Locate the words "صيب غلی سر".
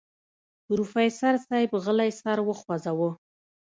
1.47-2.37